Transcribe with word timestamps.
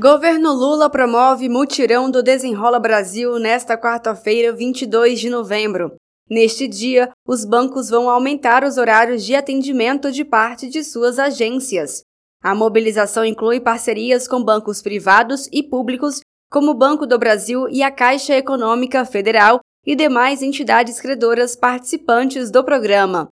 Governo 0.00 0.52
Lula 0.52 0.88
promove 0.88 1.48
mutirão 1.48 2.08
do 2.08 2.22
Desenrola 2.22 2.78
Brasil 2.78 3.36
nesta 3.40 3.76
quarta-feira, 3.76 4.52
22 4.52 5.18
de 5.18 5.28
novembro. 5.28 5.96
Neste 6.30 6.68
dia, 6.68 7.10
os 7.26 7.44
bancos 7.44 7.90
vão 7.90 8.08
aumentar 8.08 8.62
os 8.62 8.78
horários 8.78 9.24
de 9.24 9.34
atendimento 9.34 10.12
de 10.12 10.24
parte 10.24 10.68
de 10.68 10.84
suas 10.84 11.18
agências. 11.18 12.02
A 12.40 12.54
mobilização 12.54 13.24
inclui 13.24 13.58
parcerias 13.58 14.28
com 14.28 14.40
bancos 14.40 14.80
privados 14.80 15.48
e 15.50 15.64
públicos, 15.64 16.20
como 16.48 16.70
o 16.70 16.78
Banco 16.78 17.04
do 17.04 17.18
Brasil 17.18 17.68
e 17.68 17.82
a 17.82 17.90
Caixa 17.90 18.36
Econômica 18.36 19.04
Federal 19.04 19.58
e 19.84 19.96
demais 19.96 20.42
entidades 20.42 21.00
credoras 21.00 21.56
participantes 21.56 22.52
do 22.52 22.62
programa. 22.62 23.26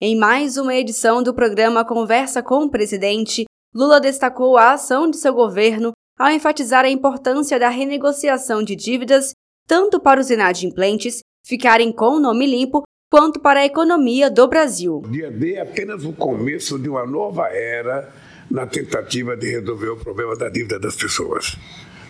Em 0.00 0.16
mais 0.16 0.56
uma 0.56 0.76
edição 0.76 1.24
do 1.24 1.34
programa 1.34 1.84
Conversa 1.84 2.40
com 2.40 2.66
o 2.66 2.70
Presidente, 2.70 3.46
Lula 3.74 4.00
destacou 4.00 4.56
a 4.56 4.74
ação 4.74 5.10
de 5.10 5.16
seu 5.16 5.34
governo 5.34 5.92
ao 6.18 6.30
enfatizar 6.30 6.84
a 6.84 6.90
importância 6.90 7.58
da 7.58 7.68
renegociação 7.68 8.62
de 8.62 8.76
dívidas 8.76 9.32
tanto 9.66 9.98
para 10.00 10.20
os 10.20 10.30
inadimplentes 10.30 11.20
ficarem 11.44 11.92
com 11.92 12.16
o 12.16 12.20
nome 12.20 12.46
limpo 12.46 12.82
quanto 13.10 13.40
para 13.40 13.60
a 13.60 13.64
economia 13.64 14.30
do 14.30 14.46
Brasil. 14.48 15.02
O 15.04 15.08
dia 15.08 15.30
D 15.30 15.54
é 15.54 15.60
apenas 15.60 16.04
o 16.04 16.12
começo 16.12 16.78
de 16.78 16.88
uma 16.88 17.06
nova 17.06 17.48
era 17.48 18.12
na 18.50 18.66
tentativa 18.66 19.36
de 19.36 19.48
resolver 19.48 19.90
o 19.90 19.96
problema 19.96 20.36
da 20.36 20.48
dívida 20.48 20.78
das 20.78 20.96
pessoas. 20.96 21.56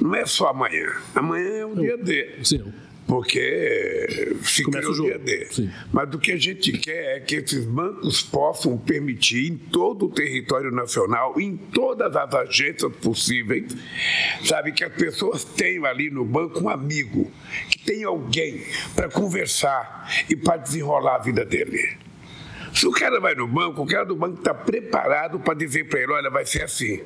Não 0.00 0.14
é 0.14 0.24
só 0.24 0.48
amanhã. 0.48 0.86
Amanhã 1.14 1.50
é 1.50 1.66
o 1.66 1.74
dia 1.74 1.96
D. 1.98 2.44
Sim 2.44 2.72
porque 3.06 4.34
se 4.42 4.62
Começa 4.62 4.88
criou 4.88 5.06
o 5.06 5.06
dia 5.06 5.18
D. 5.18 5.46
Sim. 5.50 5.70
Mas 5.92 6.14
o 6.14 6.18
que 6.18 6.32
a 6.32 6.36
gente 6.36 6.72
quer 6.72 7.16
é 7.16 7.20
que 7.20 7.36
esses 7.36 7.64
bancos 7.64 8.22
possam 8.22 8.76
permitir 8.78 9.50
em 9.50 9.56
todo 9.56 10.06
o 10.06 10.10
território 10.10 10.70
nacional, 10.70 11.38
em 11.40 11.56
todas 11.56 12.14
as 12.14 12.34
agências 12.34 12.92
possíveis, 12.96 13.76
sabe, 14.44 14.72
que 14.72 14.84
as 14.84 14.92
pessoas 14.92 15.44
tenham 15.44 15.84
ali 15.84 16.10
no 16.10 16.24
banco 16.24 16.60
um 16.64 16.68
amigo, 16.68 17.30
que 17.70 17.78
tenha 17.78 18.06
alguém 18.06 18.62
para 18.94 19.08
conversar 19.08 20.24
e 20.28 20.36
para 20.36 20.56
desenrolar 20.56 21.16
a 21.16 21.18
vida 21.18 21.44
dele. 21.44 21.96
Se 22.74 22.86
o 22.86 22.90
cara 22.90 23.20
vai 23.20 23.34
no 23.34 23.46
banco, 23.46 23.82
o 23.82 23.86
cara 23.86 24.04
do 24.04 24.16
banco 24.16 24.38
está 24.38 24.54
preparado 24.54 25.38
para 25.38 25.54
dizer 25.54 25.88
para 25.88 26.00
ele: 26.00 26.12
olha, 26.12 26.30
vai 26.30 26.46
ser 26.46 26.62
assim. 26.62 27.00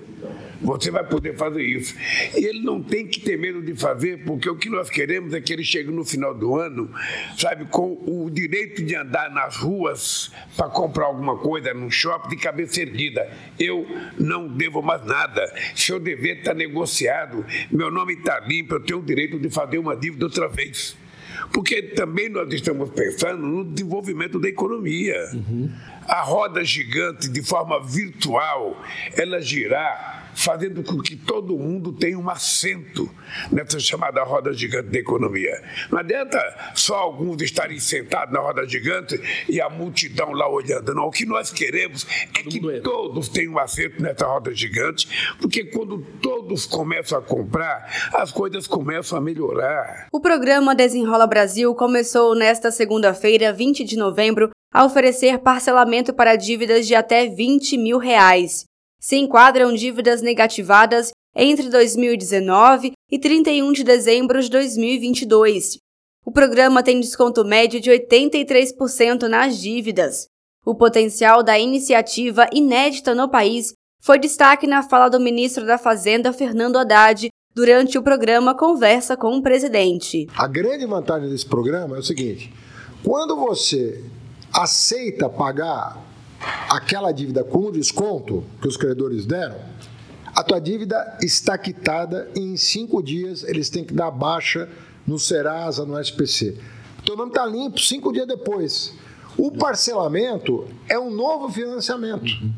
Você 0.61 0.91
vai 0.91 1.05
poder 1.05 1.37
fazer 1.37 1.63
isso. 1.63 1.95
E 2.35 2.45
ele 2.45 2.63
não 2.63 2.83
tem 2.83 3.07
que 3.07 3.21
ter 3.21 3.37
medo 3.37 3.61
de 3.61 3.75
fazer, 3.75 4.25
porque 4.25 4.49
o 4.49 4.57
que 4.57 4.71
nós 4.71 4.89
queremos 4.89 5.35
é 5.35 5.41
que 5.41 5.53
ele 5.53 5.65
chegue 5.65 5.91
no 5.91 6.05
final 6.05 6.35
do 6.35 6.57
ano, 6.57 6.91
sabe, 7.37 7.67
com 7.67 8.03
o 8.07 8.31
direito 8.31 8.83
de 8.83 8.95
andar 8.95 9.31
nas 9.31 9.57
ruas 9.57 10.33
para 10.57 10.69
comprar 10.69 11.07
alguma 11.07 11.37
coisa 11.37 11.75
no 11.75 11.91
shopping 11.91 12.31
de 12.31 12.37
cabeça 12.37 12.81
erguida. 12.81 13.31
Eu 13.59 13.87
não 14.19 14.49
devo 14.49 14.81
mais 14.81 15.05
nada. 15.05 15.53
Se 15.75 15.93
eu 15.93 16.01
dever, 16.01 16.39
está 16.39 16.55
negociado. 16.55 17.45
Meu 17.71 17.91
nome 17.91 18.15
está 18.15 18.41
limpo, 18.41 18.75
eu 18.75 18.81
tenho 18.81 19.01
o 19.01 19.05
direito 19.05 19.39
de 19.39 19.51
fazer 19.51 19.79
uma 19.79 19.97
dívida 19.97 20.25
outra 20.25 20.49
vez. 20.49 20.97
Porque 21.53 21.83
também 21.83 22.29
nós 22.29 22.53
estamos 22.53 22.91
pensando 22.91 23.47
no 23.47 23.65
desenvolvimento 23.65 24.39
da 24.39 24.49
economia. 24.49 25.17
Uhum. 25.33 25.71
A 26.07 26.23
roda 26.23 26.65
gigante, 26.65 27.29
de 27.29 27.43
forma 27.43 27.83
virtual, 27.83 28.83
ela 29.17 29.41
girar 29.41 30.26
fazendo 30.37 30.85
com 30.85 31.01
que 31.01 31.17
todo 31.17 31.57
mundo 31.57 31.93
tenha 31.93 32.19
um 32.19 32.29
assento 32.29 33.11
nessa 33.51 33.81
chamada 33.81 34.23
roda 34.23 34.53
gigante 34.53 34.91
da 34.91 34.99
economia. 34.99 35.63
Não 35.91 35.99
adianta 35.99 36.39
só 36.75 36.97
alguns 36.97 37.41
estarem 37.41 37.81
sentados 37.81 38.33
na 38.33 38.41
roda 38.41 38.69
gigante 38.69 39.19
e 39.49 39.61
a 39.61 39.71
multidão 39.71 40.33
lá 40.33 40.49
olhando. 40.49 40.95
Não, 40.95 41.07
o 41.07 41.11
que 41.11 41.25
nós 41.25 41.51
queremos 41.51 42.07
é 42.39 42.43
que 42.43 42.61
todos 42.81 43.31
tenham 43.31 43.55
um 43.55 43.59
assento 43.59 44.01
nessa 44.03 44.27
roda 44.27 44.55
gigante, 44.55 45.09
porque 45.41 45.65
quando 45.65 45.99
todos 46.21 46.67
começam 46.67 47.19
a 47.19 47.23
comprar, 47.23 48.11
as 48.13 48.31
coisas 48.31 48.67
começam 48.67 49.17
a 49.17 49.21
melhorar. 49.21 50.09
O 50.13 50.21
programa 50.21 50.75
Desenrola 50.75 51.27
Brasil 51.27 51.75
começou 51.75 52.35
nesta 52.35 52.71
segunda-feira, 52.71 53.55
20 53.55 53.85
de 53.85 53.97
novembro, 53.97 54.51
a 54.73 54.85
oferecer 54.85 55.39
parcelamento 55.39 56.13
para 56.13 56.37
dívidas 56.37 56.87
de 56.87 56.95
até 56.95 57.27
20 57.27 57.79
mil 57.79 57.97
reais 57.97 58.67
se 59.01 59.17
enquadram 59.17 59.73
dívidas 59.73 60.23
negativadas 60.23 61.11
entre 61.35 61.69
2019 61.69 62.93
e 63.11 63.19
31 63.19 63.73
de 63.73 63.85
dezembro 63.85 64.41
de 64.41 64.51
2022. 64.51 65.79
O 66.25 66.33
programa 66.33 66.83
tem 66.83 66.99
desconto 66.99 67.45
médio 67.45 67.81
de 67.81 67.91
83% 67.91 69.29
nas 69.29 69.59
dívidas. 69.59 70.27
O 70.65 70.75
potencial 70.75 71.43
da 71.43 71.59
iniciativa 71.59 72.49
inédita 72.53 73.15
no 73.15 73.31
país 73.31 73.73
foi 74.03 74.19
destaque 74.19 74.67
na 74.67 74.83
fala 74.83 75.09
do 75.09 75.21
ministro 75.21 75.65
da 75.65 75.79
Fazenda, 75.79 76.33
Fernando 76.33 76.77
Haddad, 76.77 77.29
durante 77.55 77.97
o 77.97 78.03
programa 78.03 78.55
Conversa 78.55 79.17
com 79.17 79.37
o 79.37 79.43
Presidente. 79.43 80.27
A 80.37 80.47
grande 80.47 80.85
vantagem 80.87 81.29
desse 81.29 81.47
programa 81.47 81.97
é 81.97 82.01
o 82.01 82.03
seguinte: 82.03 82.53
quando 83.05 83.37
você 83.37 84.05
aceita 84.53 85.29
pagar 85.29 86.06
aquela 86.77 87.11
dívida 87.11 87.43
com 87.43 87.73
desconto 87.73 88.45
que 88.61 88.69
os 88.69 88.77
credores 88.77 89.25
deram, 89.25 89.57
a 90.35 90.43
tua 90.43 90.61
dívida 90.61 91.17
está 91.23 91.57
quitada 91.57 92.31
e 92.35 92.41
em 92.41 92.57
cinco 92.59 93.03
dias 93.03 93.43
eles 93.45 93.71
têm 93.71 93.83
que 93.83 93.95
dar 93.95 94.11
baixa 94.11 94.69
no 95.07 95.19
Serasa, 95.19 95.87
no 95.87 95.99
SPC. 95.99 96.59
O 96.99 97.03
teu 97.03 97.17
nome 97.17 97.31
está 97.31 97.47
limpo 97.47 97.81
cinco 97.81 98.13
dias 98.13 98.27
depois. 98.27 98.93
O 99.39 99.51
parcelamento 99.53 100.67
é 100.87 100.99
um 100.99 101.11
novo 101.11 101.49
financiamento. 101.51 102.27
Uhum. 102.27 102.53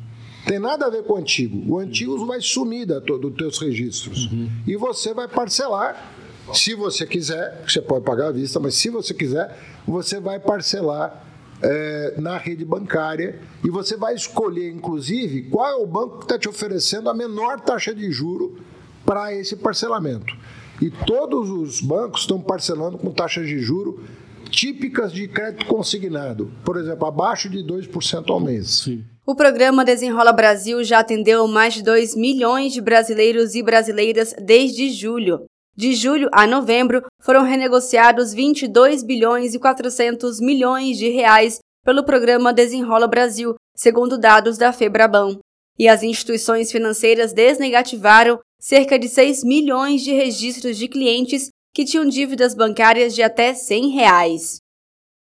Tem 0.47 0.59
nada 0.59 0.87
a 0.87 0.91
ver 0.91 1.05
com 1.05 1.13
o 1.13 1.17
antigo. 1.17 1.73
O 1.73 1.79
antigo 1.79 2.27
vai 2.27 2.41
sumir 2.41 2.87
da, 2.87 2.99
dos 2.99 3.37
teus 3.37 3.59
registros. 3.59 4.27
Uhum. 4.27 4.51
E 4.67 4.77
você 4.77 5.15
vai 5.15 5.29
parcelar, 5.29 6.13
se 6.53 6.75
você 6.75 7.07
quiser, 7.07 7.63
você 7.65 7.81
pode 7.81 8.05
pagar 8.05 8.29
à 8.29 8.33
vista, 8.33 8.59
mas 8.59 8.75
se 8.75 8.89
você 8.89 9.15
quiser, 9.15 9.57
você 9.87 10.19
vai 10.19 10.41
parcelar 10.41 11.25
é, 11.63 12.15
na 12.19 12.37
rede 12.37 12.65
bancária 12.65 13.39
e 13.65 13.71
você 13.71 13.97
vai 13.97 14.15
escolher, 14.15 14.71
inclusive, 14.71 15.43
qual 15.51 15.67
é 15.69 15.75
o 15.75 15.87
banco 15.87 16.19
que 16.19 16.25
está 16.25 16.39
te 16.39 16.49
oferecendo 16.49 17.11
a 17.11 17.15
menor 17.15 17.61
taxa 17.61 17.95
de 17.95 18.11
juro 18.11 18.59
para 19.05 19.35
esse 19.35 19.57
parcelamento. 19.57 20.37
E 20.81 20.91
todos 20.91 21.51
os 21.51 21.81
bancos 21.81 22.21
estão 22.21 22.41
parcelando 22.41 22.99
com 22.99 23.11
taxas 23.11 23.47
de 23.47 23.59
juro 23.59 24.05
típicas 24.51 25.13
de 25.13 25.29
crédito 25.29 25.67
consignado, 25.67 26.51
por 26.65 26.77
exemplo, 26.77 27.07
abaixo 27.07 27.49
de 27.49 27.59
2% 27.59 28.31
ao 28.31 28.41
mês. 28.41 28.83
Sim. 28.85 29.05
O 29.27 29.35
programa 29.35 29.85
Desenrola 29.85 30.33
Brasil 30.33 30.83
já 30.83 31.01
atendeu 31.01 31.47
mais 31.47 31.75
de 31.75 31.83
2 31.83 32.17
milhões 32.17 32.73
de 32.73 32.81
brasileiros 32.81 33.55
e 33.55 33.63
brasileiras 33.63 34.35
desde 34.41 34.91
julho. 34.91 35.41
De 35.79 35.95
julho 35.95 36.29
a 36.33 36.45
novembro, 36.45 37.05
foram 37.23 37.45
renegociados 37.45 38.35
22 38.35 39.05
bilhões 39.05 39.55
e 39.55 39.61
400 39.61 40.41
milhões 40.41 40.99
de 40.99 41.09
reais 41.09 41.61
pelo 41.85 42.03
programa 42.03 42.53
Desenrola 42.53 43.07
Brasil, 43.07 43.55
segundo 43.77 44.19
dados 44.19 44.59
da 44.59 44.73
Febraban. 44.73 45.39
E 45.79 45.87
as 45.87 46.03
instituições 46.03 46.73
financeiras 46.73 47.33
desnegativaram 47.33 48.41
cerca 48.61 48.99
de 48.99 49.09
6 49.09 49.45
milhões 49.45 50.03
de 50.03 50.13
registros 50.13 50.77
de 50.77 50.89
clientes 50.89 51.49
que 51.73 51.85
tinham 51.85 52.09
dívidas 52.09 52.57
bancárias 52.57 53.15
de 53.15 53.23
até 53.23 53.55
100 53.55 53.91
reais. 53.91 54.59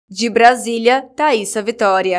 De 0.09 0.31
Brasília, 0.31 1.03
Thaisa 1.15 1.61
Vitória. 1.61 2.19